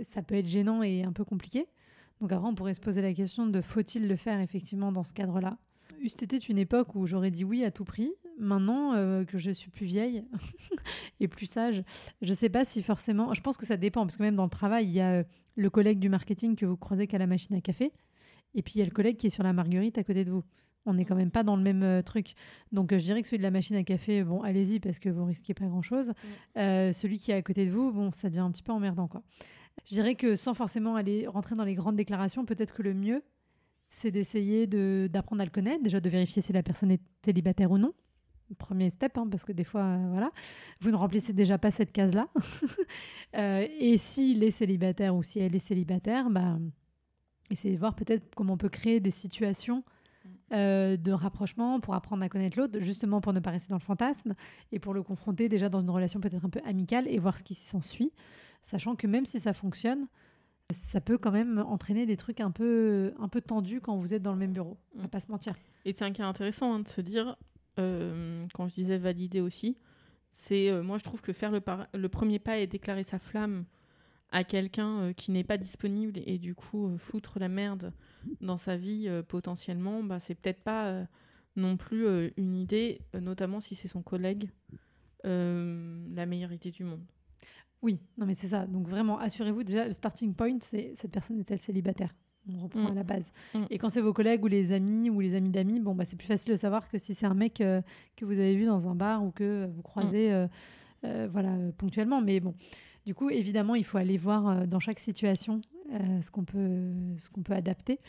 ça 0.00 0.22
peut 0.22 0.36
être 0.36 0.46
gênant 0.46 0.82
et 0.82 1.02
un 1.02 1.12
peu 1.12 1.24
compliqué. 1.24 1.66
Donc 2.20 2.32
après, 2.32 2.48
on 2.48 2.54
pourrait 2.54 2.72
se 2.72 2.80
poser 2.80 3.02
la 3.02 3.12
question 3.12 3.46
de 3.46 3.60
faut-il 3.60 4.08
le 4.08 4.16
faire 4.16 4.40
effectivement 4.40 4.92
dans 4.92 5.04
ce 5.04 5.12
cadre-là 5.12 5.58
C'était 6.06 6.38
une 6.38 6.56
époque 6.56 6.94
où 6.94 7.06
j'aurais 7.06 7.30
dit 7.30 7.44
oui 7.44 7.64
à 7.64 7.70
tout 7.70 7.84
prix. 7.84 8.12
Maintenant 8.38 8.92
que 9.26 9.36
je 9.36 9.50
suis 9.50 9.68
plus 9.68 9.84
vieille 9.84 10.24
et 11.20 11.28
plus 11.28 11.44
sage, 11.44 11.82
je 12.22 12.32
sais 12.32 12.48
pas 12.48 12.64
si 12.64 12.82
forcément. 12.82 13.34
Je 13.34 13.42
pense 13.42 13.58
que 13.58 13.66
ça 13.66 13.76
dépend 13.76 14.02
parce 14.06 14.16
que 14.16 14.22
même 14.22 14.36
dans 14.36 14.44
le 14.44 14.50
travail, 14.50 14.86
il 14.86 14.92
y 14.92 15.00
a 15.00 15.24
le 15.54 15.70
collègue 15.70 15.98
du 15.98 16.08
marketing 16.08 16.56
que 16.56 16.64
vous 16.64 16.78
croisez 16.78 17.06
qu'à 17.08 17.18
la 17.18 17.26
machine 17.26 17.54
à 17.56 17.60
café, 17.60 17.92
et 18.54 18.62
puis 18.62 18.74
il 18.76 18.78
y 18.78 18.82
a 18.82 18.84
le 18.84 18.90
collègue 18.90 19.16
qui 19.16 19.26
est 19.28 19.30
sur 19.30 19.42
la 19.42 19.52
marguerite 19.52 19.98
à 19.98 20.04
côté 20.04 20.24
de 20.24 20.30
vous. 20.30 20.42
On 20.84 20.94
n'est 20.94 21.04
quand 21.04 21.14
même 21.14 21.30
pas 21.30 21.44
dans 21.44 21.54
le 21.54 21.62
même 21.62 21.82
euh, 21.84 22.02
truc. 22.02 22.34
Donc 22.72 22.92
euh, 22.92 22.98
je 22.98 23.04
dirais 23.04 23.22
que 23.22 23.28
celui 23.28 23.38
de 23.38 23.42
la 23.44 23.52
machine 23.52 23.76
à 23.76 23.84
café, 23.84 24.24
bon, 24.24 24.42
allez-y 24.42 24.80
parce 24.80 24.98
que 24.98 25.08
vous 25.08 25.24
risquez 25.24 25.54
pas 25.54 25.66
grand-chose. 25.66 26.12
Euh, 26.56 26.92
celui 26.92 27.18
qui 27.18 27.30
est 27.30 27.34
à 27.34 27.42
côté 27.42 27.64
de 27.66 27.70
vous, 27.70 27.92
bon, 27.92 28.10
ça 28.10 28.28
devient 28.28 28.40
un 28.40 28.50
petit 28.50 28.64
peu 28.64 28.72
emmerdant, 28.72 29.06
quoi. 29.06 29.22
Je 29.86 29.94
dirais 29.94 30.16
que 30.16 30.34
sans 30.36 30.54
forcément 30.54 30.96
aller 30.96 31.26
rentrer 31.26 31.54
dans 31.54 31.64
les 31.64 31.74
grandes 31.74 31.96
déclarations, 31.96 32.44
peut-être 32.44 32.74
que 32.74 32.82
le 32.82 32.94
mieux, 32.94 33.22
c'est 33.90 34.10
d'essayer 34.10 34.66
de- 34.66 35.08
d'apprendre 35.10 35.42
à 35.42 35.44
le 35.44 35.50
connaître, 35.50 35.82
déjà 35.82 36.00
de 36.00 36.08
vérifier 36.08 36.42
si 36.42 36.52
la 36.52 36.62
personne 36.62 36.90
est 36.90 37.00
célibataire 37.24 37.70
ou 37.70 37.78
non. 37.78 37.92
Premier 38.58 38.90
step, 38.90 39.16
hein, 39.16 39.26
parce 39.30 39.44
que 39.46 39.52
des 39.52 39.64
fois, 39.64 39.82
euh, 39.82 40.08
voilà, 40.10 40.30
vous 40.80 40.90
ne 40.90 40.96
remplissez 40.96 41.32
déjà 41.32 41.56
pas 41.58 41.70
cette 41.70 41.92
case-là. 41.92 42.28
Euh, 43.34 43.66
et 43.80 43.96
s'il 43.96 44.44
est 44.44 44.50
célibataire 44.50 45.16
ou 45.16 45.22
si 45.22 45.38
elle 45.38 45.56
est 45.56 45.58
célibataire, 45.58 46.28
bah, 46.28 46.58
essayez 47.52 47.74
de 47.74 47.80
voir 47.80 47.94
peut-être 47.94 48.34
comment 48.34 48.54
on 48.54 48.58
peut 48.58 48.68
créer 48.68 49.00
des 49.00 49.10
situations 49.10 49.84
euh, 50.52 50.96
de 50.96 51.12
rapprochement 51.12 51.80
pour 51.80 51.94
apprendre 51.94 52.22
à 52.22 52.28
connaître 52.28 52.58
l'autre, 52.58 52.78
justement 52.80 53.20
pour 53.20 53.32
ne 53.32 53.40
pas 53.40 53.50
rester 53.50 53.70
dans 53.70 53.76
le 53.76 53.82
fantasme 53.82 54.34
et 54.70 54.78
pour 54.78 54.92
le 54.94 55.02
confronter 55.02 55.48
déjà 55.48 55.68
dans 55.68 55.80
une 55.80 55.90
relation 55.90 56.20
peut-être 56.20 56.44
un 56.44 56.50
peu 56.50 56.60
amicale 56.64 57.06
et 57.08 57.18
voir 57.18 57.36
ce 57.36 57.42
qui 57.42 57.54
s'ensuit, 57.54 58.12
sachant 58.60 58.94
que 58.96 59.06
même 59.06 59.24
si 59.24 59.40
ça 59.40 59.52
fonctionne, 59.52 60.06
ça 60.70 61.00
peut 61.00 61.18
quand 61.18 61.32
même 61.32 61.58
entraîner 61.66 62.06
des 62.06 62.16
trucs 62.16 62.40
un 62.40 62.50
peu, 62.50 63.12
un 63.18 63.28
peu 63.28 63.40
tendus 63.40 63.80
quand 63.80 63.96
vous 63.96 64.14
êtes 64.14 64.22
dans 64.22 64.32
le 64.32 64.38
même 64.38 64.52
bureau. 64.52 64.76
On 64.94 65.00
va 65.00 65.06
Mm. 65.06 65.10
pas 65.10 65.20
se 65.20 65.30
mentir. 65.30 65.54
Et 65.84 65.92
c'est 65.96 66.04
un 66.04 66.12
cas 66.12 66.26
intéressant 66.26 66.72
hein, 66.74 66.80
de 66.80 66.88
se 66.88 67.00
dire, 67.00 67.36
euh, 67.78 68.42
quand 68.54 68.68
je 68.68 68.74
disais 68.74 68.98
valider 68.98 69.40
aussi, 69.40 69.76
c'est 70.32 70.70
euh, 70.70 70.82
moi 70.82 70.98
je 70.98 71.04
trouve 71.04 71.20
que 71.20 71.32
faire 71.32 71.50
le, 71.50 71.60
le 71.94 72.08
premier 72.08 72.38
pas 72.38 72.58
et 72.58 72.66
déclarer 72.66 73.02
sa 73.02 73.18
flamme 73.18 73.64
à 74.32 74.44
quelqu'un 74.44 75.00
euh, 75.02 75.12
qui 75.12 75.30
n'est 75.30 75.44
pas 75.44 75.58
disponible 75.58 76.20
et 76.26 76.38
du 76.38 76.54
coup 76.54 76.88
euh, 76.88 76.98
foutre 76.98 77.38
la 77.38 77.48
merde 77.48 77.92
dans 78.40 78.56
sa 78.56 78.76
vie 78.76 79.04
euh, 79.06 79.22
potentiellement, 79.22 80.02
bah, 80.02 80.18
c'est 80.18 80.34
peut-être 80.34 80.62
pas 80.62 81.06
non 81.54 81.76
plus 81.76 82.32
une 82.38 82.56
idée, 82.56 83.02
notamment 83.20 83.60
si 83.60 83.74
c'est 83.74 83.88
son 83.88 84.02
collègue, 84.02 84.48
la 85.24 86.26
meilleure 86.26 86.52
idée 86.52 86.70
du 86.70 86.82
monde. 86.84 87.04
Oui, 87.82 88.00
non 88.16 88.26
mais 88.26 88.34
c'est 88.34 88.48
ça. 88.48 88.66
Donc 88.66 88.88
vraiment, 88.88 89.18
assurez-vous 89.18 89.64
déjà, 89.64 89.86
le 89.86 89.92
starting 89.92 90.34
point, 90.34 90.56
c'est 90.60 90.92
cette 90.94 91.10
personne 91.10 91.38
est-elle 91.40 91.60
célibataire? 91.60 92.14
On 92.48 92.58
reprend 92.58 92.82
Mm. 92.84 92.86
à 92.86 92.94
la 92.94 93.02
base. 93.04 93.26
Mm. 93.54 93.58
Et 93.70 93.78
quand 93.78 93.90
c'est 93.90 94.00
vos 94.00 94.12
collègues 94.12 94.42
ou 94.44 94.48
les 94.48 94.72
amis 94.72 95.10
ou 95.10 95.20
les 95.20 95.34
amis 95.34 95.50
d'amis, 95.50 95.78
bon 95.78 95.94
bah 95.94 96.04
c'est 96.04 96.16
plus 96.16 96.26
facile 96.26 96.52
de 96.52 96.56
savoir 96.56 96.88
que 96.88 96.98
si 96.98 97.14
c'est 97.14 97.26
un 97.26 97.34
mec 97.34 97.60
euh, 97.60 97.82
que 98.16 98.24
vous 98.24 98.38
avez 98.38 98.56
vu 98.56 98.64
dans 98.64 98.88
un 98.88 98.94
bar 98.94 99.22
ou 99.24 99.30
que 99.30 99.66
vous 99.66 99.82
croisez, 99.82 100.32
euh, 100.32 100.46
euh, 101.04 101.28
voilà, 101.30 101.56
ponctuellement. 101.78 102.20
Mais 102.20 102.40
bon, 102.40 102.54
du 103.06 103.14
coup, 103.14 103.30
évidemment, 103.30 103.74
il 103.74 103.84
faut 103.84 103.98
aller 103.98 104.16
voir 104.16 104.48
euh, 104.48 104.66
dans 104.66 104.80
chaque 104.80 105.00
situation 105.00 105.60
euh, 105.92 106.20
ce 106.20 106.30
qu'on 106.30 106.44
peut, 106.44 106.92
ce 107.18 107.28
qu'on 107.28 107.42
peut 107.42 107.54
adapter. 107.54 108.00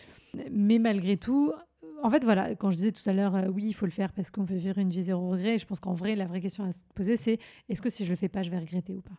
Mais 0.51 0.79
malgré 0.79 1.17
tout. 1.17 1.53
En 2.01 2.09
fait, 2.09 2.23
voilà, 2.25 2.53
quand 2.55 2.69
je 2.69 2.75
disais 2.75 2.91
tout 2.91 3.07
à 3.09 3.13
l'heure, 3.13 3.35
euh, 3.35 3.47
oui, 3.47 3.63
il 3.65 3.73
faut 3.73 3.85
le 3.85 3.91
faire 3.91 4.11
parce 4.11 4.29
qu'on 4.29 4.43
veut 4.43 4.57
vivre 4.57 4.77
une 4.77 4.89
vie 4.89 5.03
zéro 5.03 5.29
regret, 5.29 5.57
je 5.57 5.65
pense 5.65 5.79
qu'en 5.79 5.93
vrai, 5.93 6.15
la 6.15 6.25
vraie 6.25 6.41
question 6.41 6.65
à 6.65 6.71
se 6.71 6.79
poser, 6.93 7.15
c'est 7.15 7.39
est-ce 7.69 7.81
que 7.81 7.89
si 7.89 8.03
je 8.03 8.09
le 8.09 8.17
fais 8.17 8.27
pas, 8.27 8.41
je 8.41 8.51
vais 8.51 8.59
regretter 8.59 8.93
ou 8.93 9.01
pas? 9.01 9.15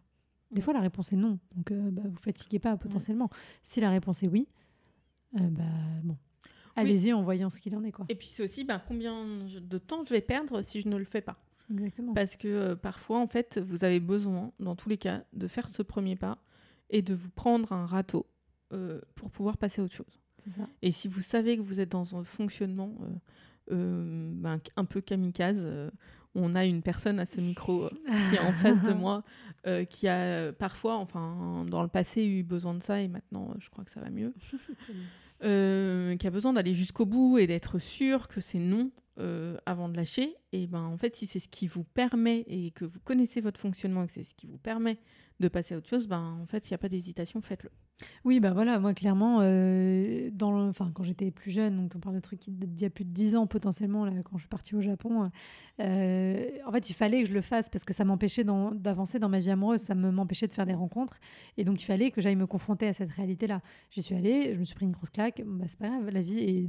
Des 0.51 0.61
fois, 0.61 0.73
la 0.73 0.81
réponse 0.81 1.13
est 1.13 1.17
non. 1.17 1.39
Donc, 1.57 1.73
euh, 1.73 1.91
bah, 1.91 2.03
vous 2.05 2.21
fatiguez 2.21 2.59
pas 2.59 2.77
potentiellement. 2.77 3.31
Si 3.63 3.81
la 3.81 3.91
réponse 3.91 4.23
est 4.23 4.29
oui, 4.29 4.49
euh, 5.37 5.49
bah, 5.49 5.65
bon. 6.03 6.17
Allez-y 6.77 7.13
en 7.13 7.23
voyant 7.23 7.51
ce 7.51 7.61
qu'il 7.61 7.75
en 7.77 7.85
est. 7.85 7.93
Quoi. 7.93 8.05
Et 8.09 8.17
puis 8.17 8.29
c'est 8.29 8.43
aussi 8.43 8.65
bah, 8.65 8.83
combien 8.87 9.25
de 9.25 9.79
temps 9.79 10.05
je 10.05 10.11
vais 10.11 10.21
perdre 10.21 10.63
si 10.63 10.81
je 10.81 10.89
ne 10.89 10.97
le 10.97 11.05
fais 11.05 11.21
pas? 11.21 11.39
Exactement. 11.73 12.15
Parce 12.15 12.37
que 12.37 12.49
euh, 12.49 12.77
parfois, 12.77 13.19
en 13.19 13.27
fait, 13.27 13.59
vous 13.59 13.85
avez 13.85 14.01
besoin, 14.01 14.53
dans 14.61 14.77
tous 14.77 14.89
les 14.89 14.99
cas, 14.99 15.25
de 15.33 15.49
faire 15.49 15.69
ce 15.69 15.83
premier 15.83 16.17
pas 16.17 16.39
et 16.91 17.03
de 17.03 17.15
vous 17.15 17.31
prendre 17.31 17.73
un 17.73 17.87
râteau 17.87 18.27
euh, 18.73 19.01
pour 19.15 19.31
pouvoir 19.31 19.57
passer 19.57 19.81
à 19.81 19.85
autre 19.85 19.95
chose. 19.95 20.21
Ça. 20.49 20.69
Et 20.83 20.93
si 20.93 21.09
vous 21.09 21.23
savez 21.23 21.57
que 21.57 21.63
vous 21.63 21.81
êtes 21.81 21.91
dans 21.91 22.17
un 22.17 22.25
fonctionnement 22.25 22.95
euh, 23.71 24.31
ben, 24.35 24.61
un 24.77 24.85
peu 24.85 25.01
kamikaze, 25.01 25.67
on 26.35 26.55
a 26.55 26.67
une 26.67 26.83
personne 26.83 27.19
à 27.19 27.25
ce 27.25 27.41
micro 27.41 27.89
qui 27.89 28.35
est 28.35 28.41
en 28.41 28.53
face 28.53 28.83
de 28.83 28.93
moi, 28.93 29.25
qui 29.89 30.07
a 30.07 30.53
parfois, 30.53 30.97
enfin, 30.97 31.65
dans 31.67 31.83
le 31.83 31.89
passé, 31.89 32.27
eu 32.27 32.43
besoin 32.43 32.75
de 32.75 32.83
ça 32.83 33.01
et 33.01 33.09
maintenant, 33.09 33.55
je 33.59 33.71
crois 33.71 33.85
que 33.85 33.91
ça 33.91 34.03
va 34.03 34.11
mieux 34.11 34.35
qui 36.19 36.27
a 36.27 36.31
besoin 36.31 36.53
d'aller 36.53 36.75
jusqu'au 36.75 37.07
bout 37.07 37.39
et 37.39 37.47
d'être 37.47 37.79
sûr 37.79 38.29
que 38.29 38.43
c'est 38.43 38.59
non 38.59 38.91
euh, 39.19 39.57
avant 39.67 39.89
de 39.89 39.97
lâcher, 39.97 40.35
et 40.53 40.67
ben 40.67 40.83
en 40.83 40.97
fait, 40.97 41.15
si 41.17 41.27
c'est 41.27 41.39
ce 41.39 41.49
qui 41.49 41.67
vous 41.67 41.85
permet 41.85 42.45
et 42.49 42.71
que 42.73 42.85
vous 42.85 43.01
connaissez 43.01 43.41
votre 43.41 43.61
fonctionnement 43.61 44.05
et 44.05 44.07
que 44.07 44.13
c'est 44.13 44.25
ce 44.25 44.35
qui 44.35 44.47
vous 44.47 44.59
permet 44.59 44.99
de 45.41 45.49
passer 45.49 45.75
à 45.75 45.79
autre 45.79 45.89
chose, 45.89 46.09
ben 46.09 46.39
en 46.43 46.47
fait, 46.47 46.69
il 46.69 46.73
n'y 46.73 46.77
a 46.77 46.79
pas 46.79 46.89
d'hésitation, 46.89 47.41
faites-le. 47.41 47.71
Oui, 48.25 48.41
bah 48.41 48.53
voilà, 48.53 48.81
moi 48.81 48.93
clairement, 48.93 49.39
euh, 49.41 50.29
dans 50.33 50.51
le- 50.51 50.69
enfin, 50.69 50.91
quand 50.93 51.05
j'étais 51.05 51.31
plus 51.31 51.53
jeune, 51.53 51.77
donc 51.77 51.93
on 51.95 52.01
parle 52.01 52.17
de 52.17 52.21
trucs 52.21 52.41
d'il 52.49 52.81
y 52.83 52.85
a 52.85 52.91
plus 52.91 53.05
de 53.05 53.11
10 53.11 53.37
ans 53.37 53.47
potentiellement, 53.47 54.05
là, 54.05 54.11
quand 54.25 54.37
je 54.37 54.43
suis 54.43 54.49
partie 54.49 54.75
au 54.75 54.81
Japon, 54.81 55.23
euh, 55.81 56.49
en 56.67 56.73
fait, 56.73 56.91
il 56.91 56.95
fallait 56.95 57.23
que 57.23 57.29
je 57.29 57.35
le 57.35 57.41
fasse 57.41 57.69
parce 57.69 57.85
que 57.85 57.93
ça 57.95 58.05
m'empêchait 58.05 58.43
d'avancer 58.45 59.21
dans 59.21 59.29
ma 59.29 59.39
vie 59.39 59.51
amoureuse, 59.51 59.81
ça 59.81 59.95
me- 59.95 60.11
m'empêchait 60.11 60.49
de 60.49 60.53
faire 60.53 60.67
des 60.67 60.75
rencontres, 60.75 61.19
et 61.57 61.63
donc 61.65 61.81
il 61.83 61.85
fallait 61.85 62.11
que 62.11 62.21
j'aille 62.21 62.35
me 62.37 62.47
confronter 62.49 62.89
à 62.89 62.93
cette 62.93 63.11
réalité-là. 63.13 63.61
J'y 63.91 64.03
suis 64.03 64.17
allée, 64.17 64.55
je 64.55 64.59
me 64.59 64.65
suis 64.65 64.75
pris 64.75 64.87
une 64.87 64.93
grosse 64.93 65.11
claque, 65.11 65.43
bah, 65.47 65.67
c'est 65.69 65.79
pas 65.79 65.89
grave, 65.89 66.09
la 66.11 66.23
vie, 66.23 66.39
et 66.41 66.69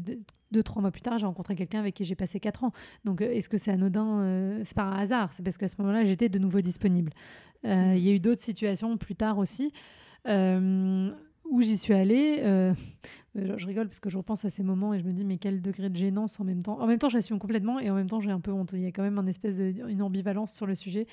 deux, 0.52 0.62
trois 0.64 0.82
mois 0.82 0.92
plus 0.92 1.02
tard, 1.02 1.18
j'ai 1.18 1.26
rencontré 1.26 1.56
quelqu'un 1.56 1.80
avec 1.80 1.96
qui 1.96 2.04
j'ai 2.04 2.16
passé 2.16 2.40
4 2.40 2.64
ans. 2.64 2.72
Donc 3.04 3.22
euh, 3.22 3.32
est-ce 3.32 3.50
que 3.50 3.58
c'est 3.58 3.72
anodin 3.72 4.20
Euh, 4.22 4.62
C'est 4.64 4.76
pas 4.76 4.84
un 4.84 4.98
hasard, 5.00 5.34
c'est 5.34 5.42
parce 5.44 5.58
qu'à 5.58 5.68
ce 5.68 5.76
moment-là, 5.82 6.06
j'étais 6.06 6.30
de 6.30 6.38
nouveau 6.38 6.62
disponible. 6.62 7.12
Euh, 7.66 7.94
Il 7.98 8.04
y 8.04 8.10
a 8.10 8.14
eu 8.14 8.20
d'autres 8.20 8.42
situations 8.42 8.96
plus 8.98 9.16
tard 9.16 9.40
aussi. 9.40 9.72
Euh, 10.28 11.12
où 11.52 11.62
j'y 11.62 11.78
suis 11.78 11.94
allée, 11.94 12.40
euh, 12.44 12.74
je 13.36 13.66
rigole 13.66 13.88
parce 13.88 14.00
que 14.00 14.10
je 14.10 14.18
repense 14.18 14.46
à 14.46 14.50
ces 14.50 14.64
moments 14.64 14.94
et 14.94 15.00
je 15.00 15.04
me 15.06 15.12
dis 15.12 15.24
mais 15.26 15.38
quel 15.38 15.62
degré 15.62 15.90
de 15.90 15.96
gênance 15.96 16.40
en 16.40 16.44
même 16.44 16.62
temps. 16.64 16.80
En 16.82 16.88
même 16.88 16.98
temps, 17.00 17.10
j'assume 17.10 17.38
complètement 17.40 17.80
et 17.80 17.90
en 17.90 17.96
même 17.96 18.08
temps, 18.10 18.20
j'ai 18.20 18.32
un 18.32 18.40
peu 18.40 18.52
honte. 18.52 18.72
Il 18.74 18.80
y 18.80 18.86
a 18.86 18.92
quand 18.92 19.04
même 19.04 19.18
un 19.20 19.28
espèce 19.28 19.58
de, 19.58 19.74
une 19.90 20.02
ambivalence 20.02 20.54
sur 20.54 20.66
le 20.66 20.76
sujet. 20.76 21.06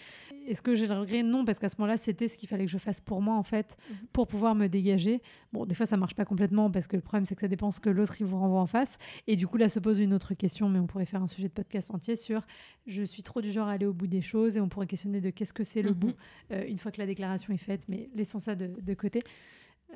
Est-ce 0.46 0.62
que 0.62 0.74
j'ai 0.74 0.86
le 0.86 0.94
regret? 0.94 1.22
Non, 1.22 1.44
parce 1.44 1.58
qu'à 1.58 1.68
ce 1.68 1.76
moment-là, 1.78 1.96
c'était 1.96 2.28
ce 2.28 2.38
qu'il 2.38 2.48
fallait 2.48 2.64
que 2.64 2.70
je 2.70 2.78
fasse 2.78 3.00
pour 3.00 3.20
moi 3.22 3.34
en 3.36 3.42
fait, 3.42 3.76
Mhm. 3.90 3.96
pour 4.12 4.26
pouvoir 4.26 4.54
me 4.54 4.68
dégager. 4.68 5.20
Bon, 5.52 5.66
des 5.66 5.74
fois, 5.74 5.86
ça 5.86 5.96
marche 5.96 6.14
pas 6.14 6.24
complètement 6.24 6.70
parce 6.70 6.86
que 6.86 6.96
le 6.96 7.02
problème, 7.02 7.24
c'est 7.24 7.34
que 7.34 7.40
ça 7.40 7.48
dépend 7.48 7.70
ce 7.70 7.80
que 7.80 7.90
l'autre 7.90 8.20
il 8.20 8.26
vous 8.26 8.38
renvoie 8.38 8.60
en 8.60 8.66
face. 8.66 8.98
Et 9.26 9.36
du 9.36 9.46
coup, 9.46 9.56
là 9.56 9.68
se 9.68 9.80
pose 9.80 9.98
une 9.98 10.14
autre 10.14 10.34
question, 10.34 10.68
mais 10.68 10.78
on 10.78 10.86
pourrait 10.86 11.04
faire 11.06 11.22
un 11.22 11.28
sujet 11.28 11.48
de 11.48 11.52
podcast 11.52 11.90
entier 11.92 12.16
sur 12.16 12.46
je 12.86 13.02
suis 13.02 13.22
trop 13.22 13.40
du 13.40 13.50
genre 13.52 13.68
à 13.68 13.72
aller 13.72 13.86
au 13.86 13.92
bout 13.92 14.06
des 14.06 14.22
choses 14.22 14.56
et 14.56 14.60
on 14.60 14.68
pourrait 14.68 14.86
questionner 14.86 15.20
de 15.20 15.30
qu'est-ce 15.30 15.52
que 15.52 15.64
c'est 15.64 15.82
le 15.82 15.90
Mhm. 15.90 15.96
bout 15.96 16.12
euh, 16.52 16.64
une 16.68 16.78
fois 16.78 16.90
que 16.90 16.98
la 17.00 17.06
déclaration 17.06 17.52
est 17.52 17.58
faite, 17.58 17.84
mais 17.88 18.08
laissons 18.14 18.38
ça 18.38 18.54
de, 18.54 18.66
de 18.80 18.94
côté. 18.94 19.22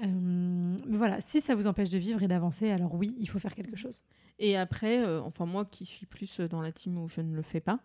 Euh, 0.04 0.76
mais 0.86 0.96
voilà, 0.98 1.20
si 1.20 1.40
ça 1.40 1.54
vous 1.54 1.66
empêche 1.66 1.88
de 1.88 1.98
vivre 1.98 2.22
et 2.22 2.28
d'avancer, 2.28 2.70
alors 2.70 2.94
oui, 2.94 3.14
il 3.18 3.28
faut 3.28 3.38
faire 3.38 3.54
quelque 3.54 3.76
chose. 3.76 4.02
Et 4.38 4.56
après, 4.56 5.02
euh, 5.04 5.22
enfin 5.22 5.46
moi 5.46 5.64
qui 5.64 5.86
suis 5.86 6.04
plus 6.06 6.40
dans 6.40 6.60
la 6.60 6.70
team 6.72 6.98
où 6.98 7.08
je 7.08 7.22
ne 7.22 7.34
le 7.34 7.42
fais 7.42 7.60
pas, 7.60 7.80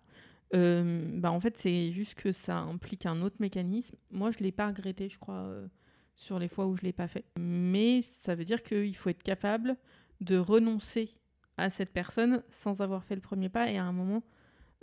euh, 0.53 1.07
bah 1.19 1.31
en 1.31 1.39
fait 1.39 1.57
c'est 1.57 1.91
juste 1.93 2.15
que 2.15 2.31
ça 2.33 2.57
implique 2.57 3.05
un 3.05 3.21
autre 3.21 3.37
mécanisme. 3.39 3.95
Moi 4.11 4.31
je 4.31 4.39
l'ai 4.39 4.51
pas 4.51 4.67
regretté, 4.67 5.07
je 5.09 5.17
crois, 5.19 5.35
euh, 5.35 5.67
sur 6.15 6.37
les 6.39 6.49
fois 6.49 6.67
où 6.67 6.75
je 6.77 6.81
l'ai 6.83 6.91
pas 6.93 7.07
fait. 7.07 7.23
Mais 7.39 8.01
ça 8.01 8.35
veut 8.35 8.43
dire 8.45 8.61
qu'il 8.63 8.95
faut 8.95 9.09
être 9.09 9.23
capable 9.23 9.77
de 10.21 10.37
renoncer 10.37 11.11
à 11.57 11.69
cette 11.69 11.91
personne 11.93 12.43
sans 12.51 12.81
avoir 12.81 13.03
fait 13.05 13.15
le 13.15 13.21
premier 13.21 13.49
pas 13.49 13.69
et 13.71 13.77
à 13.77 13.83
un 13.85 13.93
moment 13.93 14.23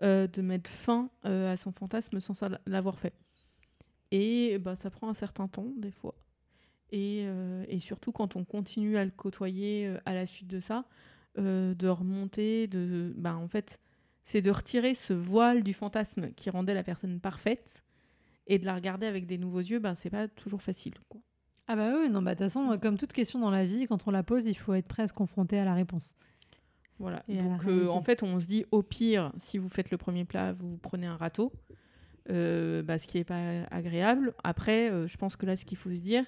euh, 0.03 0.27
de 0.29 0.43
mettre 0.43 0.71
fin 0.71 1.11
euh, 1.27 1.53
à 1.53 1.57
son 1.59 1.73
fantasme 1.73 2.21
sans 2.21 2.35
sa- 2.35 2.61
l'avoir 2.67 2.99
fait. 2.99 3.15
Et 4.13 4.59
bah, 4.59 4.77
ça 4.77 4.91
prend 4.91 5.09
un 5.09 5.15
certain 5.15 5.49
temps 5.49 5.69
des 5.79 5.91
fois. 5.93 6.15
Et, 6.91 7.25
euh, 7.27 7.65
et 7.69 7.81
surtout 7.81 8.13
quand 8.13 8.37
on 8.37 8.45
continue 8.45 8.97
à 8.97 9.05
le 9.05 9.11
côtoyer 9.11 9.87
euh, 9.87 9.99
à 10.07 10.15
la 10.15 10.27
suite 10.27 10.49
de 10.49 10.61
ça, 10.61 10.85
euh, 11.39 11.75
de 11.75 11.87
remonter, 11.89 12.67
de, 12.67 13.13
bah, 13.17 13.37
en 13.37 13.47
fait, 13.47 13.79
c'est 14.25 14.41
de 14.41 14.51
retirer 14.51 14.95
ce 14.95 15.13
voile 15.13 15.63
du 15.63 15.75
fantasme 15.75 16.33
qui 16.33 16.51
rendait 16.51 16.75
la 16.75 16.83
personne 16.83 17.21
parfaite 17.21 17.85
et 18.47 18.59
de 18.59 18.65
la 18.65 18.75
regarder 18.75 19.07
avec 19.07 19.27
des 19.27 19.37
nouveaux 19.37 19.61
yeux, 19.61 19.79
ben 19.79 19.95
c'est 19.95 20.11
pas 20.11 20.29
toujours 20.29 20.63
facile. 20.63 20.95
quoi. 21.09 21.21
Ah 21.67 21.77
bah 21.77 21.93
oui, 22.01 22.09
non, 22.09 22.23
bah 22.23 22.35
de 22.35 22.39
toute 22.39 22.47
façon, 22.47 22.79
comme 22.81 22.97
toute 22.97 23.13
question 23.13 23.39
dans 23.39 23.51
la 23.51 23.65
vie, 23.65 23.87
quand 23.87 24.09
on 24.09 24.11
la 24.11 24.23
pose, 24.23 24.47
il 24.47 24.55
faut 24.55 24.73
être 24.73 24.89
prêt 24.89 25.03
à 25.03 25.07
se 25.07 25.13
confronter 25.13 25.59
à 25.59 25.67
la 25.67 25.75
réponse. 25.75 26.15
Voilà. 26.99 27.23
Et 27.29 27.37
Donc, 27.37 27.67
euh, 27.67 27.89
en 27.89 28.01
fait, 28.01 28.23
on 28.23 28.41
se 28.41 28.47
dit 28.47 28.65
au 28.71 28.83
pire, 28.83 29.33
si 29.37 29.59
vous 29.59 29.69
faites 29.69 29.91
le 29.91 29.99
premier 29.99 30.25
plat, 30.25 30.55
vous 30.55 30.79
prenez 30.79 31.07
un 31.07 31.17
râteau, 31.17 31.53
bah, 32.27 32.99
ce 32.99 33.07
qui 33.07 33.19
n'est 33.19 33.25
pas 33.25 33.65
agréable. 33.71 34.35
Après, 34.43 34.91
je 35.07 35.17
pense 35.19 35.37
que 35.37 35.45
là, 35.45 35.57
ce 35.57 35.67
qu'il 35.67 35.77
faut 35.77 35.93
se 35.93 36.01
dire, 36.01 36.25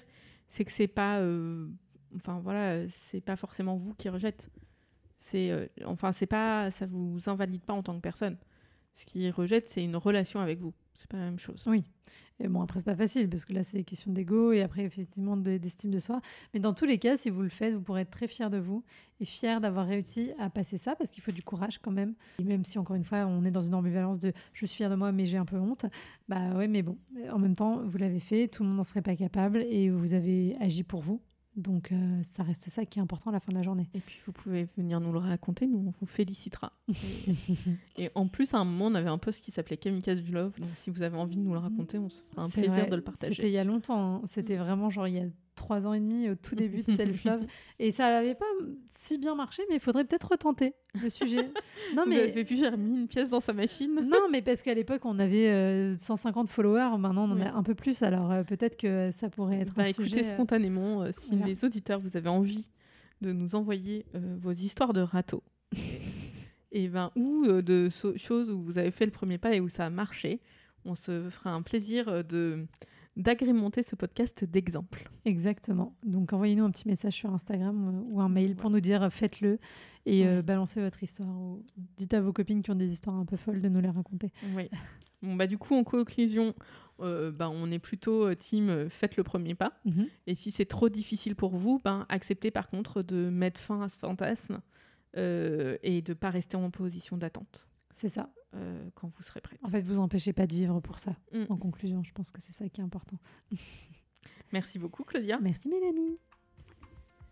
c'est 0.51 0.65
que 0.65 0.71
c'est 0.71 0.89
pas, 0.89 1.19
euh, 1.19 1.65
enfin 2.17 2.41
voilà, 2.41 2.85
c'est 2.89 3.21
pas 3.21 3.37
forcément 3.37 3.77
vous 3.77 3.93
qui 3.93 4.09
rejette. 4.09 4.49
C'est, 5.17 5.49
euh, 5.49 5.65
enfin, 5.85 6.11
c'est 6.11 6.25
pas, 6.25 6.69
ça 6.71 6.85
vous 6.85 7.19
invalide 7.27 7.61
pas 7.63 7.73
en 7.73 7.81
tant 7.81 7.95
que 7.95 8.01
personne. 8.01 8.37
Ce 8.93 9.05
qui 9.05 9.31
rejette, 9.31 9.69
c'est 9.69 9.81
une 9.81 9.95
relation 9.95 10.41
avec 10.41 10.59
vous. 10.59 10.73
C'est 10.95 11.09
pas 11.09 11.17
la 11.17 11.25
même 11.25 11.39
chose. 11.39 11.63
Oui. 11.67 11.83
Et 12.39 12.47
bon, 12.47 12.61
après, 12.61 12.79
c'est 12.79 12.85
pas 12.85 12.95
facile 12.95 13.29
parce 13.29 13.45
que 13.45 13.53
là, 13.53 13.61
c'est 13.63 13.77
des 13.77 13.83
questions 13.83 14.11
d'ego 14.11 14.51
et 14.51 14.61
après, 14.61 14.83
effectivement, 14.83 15.37
de- 15.37 15.57
d'estime 15.57 15.91
de 15.91 15.99
soi. 15.99 16.21
Mais 16.53 16.59
dans 16.59 16.73
tous 16.73 16.85
les 16.85 16.97
cas, 16.97 17.15
si 17.15 17.29
vous 17.29 17.41
le 17.43 17.49
faites, 17.49 17.73
vous 17.75 17.81
pourrez 17.81 18.01
être 18.01 18.09
très 18.11 18.27
fier 18.27 18.49
de 18.49 18.57
vous 18.57 18.83
et 19.19 19.25
fier 19.25 19.61
d'avoir 19.61 19.85
réussi 19.87 20.31
à 20.39 20.49
passer 20.49 20.77
ça 20.77 20.95
parce 20.95 21.11
qu'il 21.11 21.21
faut 21.23 21.31
du 21.31 21.43
courage 21.43 21.77
quand 21.79 21.91
même. 21.91 22.15
Et 22.39 22.43
même 22.43 22.63
si, 22.65 22.79
encore 22.79 22.95
une 22.95 23.03
fois, 23.03 23.25
on 23.27 23.45
est 23.45 23.51
dans 23.51 23.61
une 23.61 23.75
ambivalence 23.75 24.17
de 24.19 24.33
je 24.53 24.65
suis 24.65 24.75
fier 24.77 24.89
de 24.89 24.95
moi, 24.95 25.11
mais 25.11 25.25
j'ai 25.27 25.37
un 25.37 25.45
peu 25.45 25.57
honte, 25.57 25.85
bah 26.27 26.53
ouais, 26.55 26.67
mais 26.67 26.81
bon, 26.81 26.97
en 27.31 27.37
même 27.39 27.55
temps, 27.55 27.81
vous 27.83 27.97
l'avez 27.99 28.19
fait, 28.19 28.47
tout 28.47 28.63
le 28.63 28.69
monde 28.69 28.77
n'en 28.77 28.83
serait 28.83 29.03
pas 29.03 29.15
capable 29.15 29.59
et 29.59 29.89
vous 29.91 30.13
avez 30.15 30.55
agi 30.59 30.83
pour 30.83 31.01
vous. 31.01 31.21
Donc, 31.61 31.91
euh, 31.91 32.19
ça 32.23 32.43
reste 32.43 32.69
ça 32.69 32.85
qui 32.85 32.99
est 32.99 33.01
important 33.01 33.29
à 33.29 33.33
la 33.33 33.39
fin 33.39 33.51
de 33.51 33.57
la 33.57 33.63
journée. 33.63 33.87
Et 33.93 33.99
puis, 33.99 34.17
vous 34.25 34.31
pouvez 34.31 34.67
venir 34.77 34.99
nous 34.99 35.11
le 35.13 35.19
raconter, 35.19 35.67
nous, 35.67 35.77
on 35.87 35.93
vous 35.99 36.05
félicitera. 36.05 36.73
Et, 37.97 38.05
et 38.05 38.09
en 38.15 38.27
plus, 38.27 38.53
à 38.53 38.57
un 38.59 38.65
moment, 38.65 38.87
on 38.87 38.95
avait 38.95 39.09
un 39.09 39.17
post 39.17 39.41
qui 39.43 39.51
s'appelait 39.51 39.77
Kamikaze 39.77 40.21
du 40.21 40.31
Love. 40.31 40.53
Donc, 40.59 40.69
si 40.75 40.89
vous 40.89 41.03
avez 41.03 41.17
envie 41.17 41.37
de 41.37 41.41
nous 41.43 41.53
le 41.53 41.59
raconter, 41.59 41.97
on 41.97 42.09
se 42.09 42.21
fera 42.31 42.43
un 42.43 42.49
plaisir 42.49 42.71
vrai, 42.71 42.87
de 42.87 42.95
le 42.95 43.01
C'était 43.01 43.27
partager. 43.27 43.47
il 43.47 43.53
y 43.53 43.57
a 43.57 43.63
longtemps. 43.63 44.15
hein. 44.15 44.21
C'était 44.27 44.55
Mm. 44.57 44.61
vraiment 44.61 44.89
genre 44.89 45.07
il 45.07 45.15
y 45.15 45.19
a 45.19 45.25
trois 45.71 45.87
ans 45.87 45.93
et 45.93 46.01
demi 46.01 46.29
au 46.29 46.35
tout 46.35 46.53
début 46.53 46.83
de 46.83 46.91
Self 46.97 47.23
Love. 47.23 47.45
et 47.79 47.91
ça 47.91 48.11
n'avait 48.11 48.35
pas 48.35 48.45
si 48.89 49.17
bien 49.17 49.35
marché, 49.35 49.63
mais 49.69 49.75
il 49.75 49.79
faudrait 49.79 50.03
peut-être 50.03 50.29
retenter 50.31 50.73
le 51.01 51.09
sujet. 51.09 51.43
non, 51.95 52.03
Vous 52.03 52.09
mais. 52.09 52.19
avez 52.29 52.43
vu, 52.43 52.57
j'ai 52.57 52.67
remis 52.67 52.99
une 52.99 53.07
pièce 53.07 53.29
dans 53.29 53.39
sa 53.39 53.53
machine. 53.53 53.93
Non, 53.95 54.27
mais 54.29 54.41
parce 54.41 54.61
qu'à 54.63 54.73
l'époque, 54.73 55.05
on 55.05 55.17
avait 55.17 55.49
euh, 55.49 55.95
150 55.95 56.49
followers. 56.49 56.97
Maintenant, 56.97 57.23
on 57.29 57.31
en 57.31 57.35
Oui. 57.37 57.43
a 57.43 57.55
un 57.55 57.63
peu 57.63 57.73
plus. 57.73 58.03
Alors, 58.03 58.29
euh, 58.33 58.43
peut-être 58.43 58.75
que 58.75 59.11
ça 59.11 59.29
pourrait 59.29 59.59
être 59.61 59.73
Bah, 59.75 59.83
un 59.83 59.85
écoutez 59.85 60.09
sujet. 60.09 60.25
euh, 60.25 60.33
spontanément, 60.33 61.03
euh, 61.03 61.11
si 61.17 61.29
voilà. 61.37 61.45
les 61.45 61.63
auditeurs, 61.63 62.01
vous 62.01 62.17
avez 62.17 62.27
envie 62.27 62.69
de 63.21 63.31
nous 63.31 63.55
envoyer 63.55 64.05
euh, 64.15 64.35
vos 64.41 64.51
histoires 64.51 64.91
de 64.91 64.99
râteaux. 64.99 65.43
et 66.73 66.89
ben, 66.89 67.11
ou 67.15 67.45
euh, 67.45 67.61
de 67.61 67.87
so- 67.89 68.17
choses 68.17 68.49
où 68.51 68.61
vous 68.61 68.77
avez 68.77 68.91
fait 68.91 69.05
le 69.05 69.11
premier 69.11 69.37
pas 69.37 69.53
et 69.55 69.61
où 69.61 69.69
ça 69.69 69.85
a 69.85 69.89
marché, 69.89 70.41
on 70.83 70.95
se 70.95 71.29
fera 71.29 71.51
un 71.53 71.61
plaisir 71.61 72.09
euh, 72.09 72.23
de 72.23 72.65
d'agrémenter 73.21 73.83
ce 73.83 73.95
podcast 73.95 74.43
d'exemples. 74.43 75.09
Exactement. 75.25 75.95
Donc, 76.03 76.33
envoyez-nous 76.33 76.63
un 76.63 76.71
petit 76.71 76.87
message 76.87 77.13
sur 77.13 77.33
Instagram 77.33 77.87
euh, 77.87 78.13
ou 78.13 78.21
un 78.21 78.29
mail 78.29 78.55
pour 78.55 78.69
nous 78.69 78.81
dire 78.81 79.03
euh, 79.03 79.09
faites-le 79.09 79.59
et 80.05 80.27
euh, 80.27 80.41
balancez 80.41 80.81
votre 80.81 81.01
histoire. 81.01 81.29
Ou 81.29 81.63
dites 81.97 82.13
à 82.13 82.21
vos 82.21 82.33
copines 82.33 82.61
qui 82.61 82.71
ont 82.71 82.75
des 82.75 82.91
histoires 82.91 83.15
un 83.15 83.25
peu 83.25 83.37
folles 83.37 83.61
de 83.61 83.69
nous 83.69 83.81
les 83.81 83.89
raconter. 83.89 84.31
Oui. 84.55 84.69
Bon, 85.21 85.35
bah, 85.35 85.47
du 85.47 85.57
coup, 85.57 85.75
en 85.75 85.83
conclusion, 85.83 86.55
euh, 87.01 87.31
bah, 87.31 87.49
on 87.49 87.71
est 87.71 87.79
plutôt 87.79 88.33
team 88.35 88.69
euh, 88.69 88.89
faites 88.89 89.17
le 89.17 89.23
premier 89.23 89.55
pas. 89.55 89.73
Mhm. 89.85 90.07
Et 90.27 90.35
si 90.35 90.51
c'est 90.51 90.65
trop 90.65 90.89
difficile 90.89 91.35
pour 91.35 91.55
vous, 91.55 91.79
ben, 91.83 92.05
acceptez 92.09 92.51
par 92.51 92.69
contre 92.69 93.01
de 93.01 93.29
mettre 93.29 93.59
fin 93.59 93.81
à 93.81 93.89
ce 93.89 93.97
fantasme 93.97 94.61
euh, 95.17 95.77
et 95.83 96.01
de 96.01 96.13
pas 96.13 96.29
rester 96.29 96.57
en 96.57 96.69
position 96.69 97.17
d'attente 97.17 97.67
C'est 97.93 98.09
ça. 98.09 98.29
euh, 98.53 98.89
quand 98.95 99.07
vous 99.15 99.23
serez 99.23 99.41
prête. 99.41 99.59
En 99.63 99.69
fait, 99.69 99.81
vous 99.81 99.99
empêchez 99.99 100.33
pas 100.33 100.45
de 100.45 100.53
vivre 100.53 100.79
pour 100.81 100.99
ça. 100.99 101.15
Mm. 101.31 101.45
En 101.49 101.57
conclusion, 101.57 102.03
je 102.03 102.11
pense 102.11 102.31
que 102.31 102.41
c'est 102.41 102.51
ça 102.51 102.67
qui 102.67 102.81
est 102.81 102.83
important. 102.83 103.17
Merci 104.51 104.79
beaucoup, 104.79 105.03
Claudia. 105.03 105.39
Merci 105.41 105.69
Mélanie. 105.69 106.17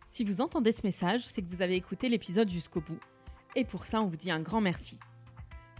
Si 0.07 0.23
vous 0.23 0.41
entendez 0.41 0.71
ce 0.71 0.81
message, 0.83 1.27
c'est 1.27 1.41
que 1.41 1.53
vous 1.53 1.61
avez 1.61 1.75
écouté 1.75 2.09
l'épisode 2.09 2.49
jusqu'au 2.49 2.81
bout. 2.81 2.99
Et 3.55 3.65
pour 3.65 3.85
ça, 3.85 4.01
on 4.01 4.07
vous 4.07 4.15
dit 4.15 4.31
un 4.31 4.39
grand 4.39 4.61
merci. 4.61 4.97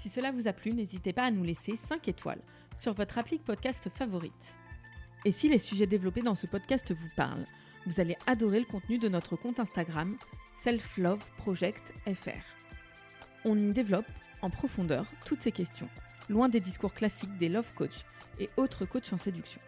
Si 0.01 0.09
cela 0.09 0.31
vous 0.31 0.47
a 0.47 0.53
plu, 0.53 0.73
n'hésitez 0.73 1.13
pas 1.13 1.23
à 1.23 1.31
nous 1.31 1.43
laisser 1.43 1.75
5 1.75 2.07
étoiles 2.07 2.41
sur 2.75 2.93
votre 2.93 3.17
appli 3.17 3.39
podcast 3.39 3.89
favorite. 3.93 4.55
Et 5.25 5.31
si 5.31 5.49
les 5.49 5.57
sujets 5.57 5.87
développés 5.87 6.21
dans 6.21 6.35
ce 6.35 6.47
podcast 6.47 6.93
vous 6.93 7.09
parlent, 7.15 7.45
vous 7.85 7.99
allez 7.99 8.15
adorer 8.27 8.59
le 8.59 8.65
contenu 8.65 8.97
de 8.97 9.09
notre 9.09 9.35
compte 9.35 9.59
Instagram 9.59 10.17
Self 10.61 10.97
Love 10.97 11.25
Project 11.37 11.93
FR. 12.13 12.43
On 13.45 13.57
y 13.57 13.73
développe 13.73 14.05
en 14.41 14.49
profondeur 14.49 15.05
toutes 15.25 15.41
ces 15.41 15.51
questions, 15.51 15.89
loin 16.29 16.49
des 16.49 16.59
discours 16.59 16.93
classiques 16.93 17.37
des 17.37 17.49
love 17.49 17.71
coach 17.75 18.05
et 18.39 18.49
autres 18.57 18.85
coachs 18.85 19.13
en 19.13 19.17
séduction. 19.17 19.61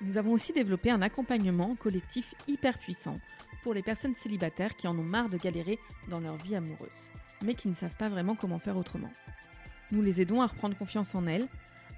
Nous 0.00 0.16
avons 0.16 0.32
aussi 0.32 0.52
développé 0.52 0.90
un 0.90 1.02
accompagnement 1.02 1.74
collectif 1.74 2.34
hyper 2.46 2.78
puissant 2.78 3.16
pour 3.62 3.74
les 3.74 3.82
personnes 3.82 4.14
célibataires 4.14 4.76
qui 4.76 4.86
en 4.86 4.96
ont 4.96 5.02
marre 5.02 5.28
de 5.28 5.36
galérer 5.36 5.80
dans 6.08 6.20
leur 6.20 6.36
vie 6.36 6.54
amoureuse, 6.54 6.92
mais 7.44 7.54
qui 7.54 7.68
ne 7.68 7.74
savent 7.74 7.96
pas 7.96 8.08
vraiment 8.08 8.36
comment 8.36 8.60
faire 8.60 8.76
autrement. 8.76 9.10
Nous 9.90 10.02
les 10.02 10.20
aidons 10.20 10.40
à 10.40 10.46
reprendre 10.46 10.76
confiance 10.76 11.14
en 11.14 11.26
elles, 11.26 11.48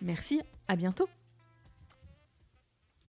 Merci, 0.00 0.40
à 0.66 0.76
bientôt 0.76 1.08